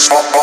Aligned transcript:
Stop. 0.00 0.39